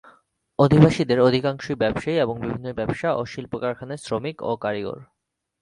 অধিবাসীদের 0.59 1.19
অধিকাংশই 1.19 1.75
ব্যবসায়ী 1.75 2.17
এবং 2.17 2.35
বিভিন্ন 2.39 2.67
ব্যবসা 2.73 3.09
ও 3.13 3.21
শিল্প 3.25 3.53
কারখানায় 3.57 4.03
শ্রমিক 4.05 4.37
ও 4.41 4.51
কারিগর। 4.63 4.99